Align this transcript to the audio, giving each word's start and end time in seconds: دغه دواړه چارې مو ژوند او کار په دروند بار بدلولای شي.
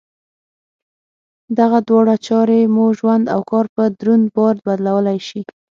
دغه 1.59 1.79
دواړه 1.89 2.15
چارې 2.27 2.59
مو 2.75 2.85
ژوند 2.99 3.25
او 3.33 3.41
کار 3.51 3.65
په 3.75 3.83
دروند 3.99 4.25
بار 4.35 4.55
بدلولای 4.65 5.19
شي. 5.27 5.41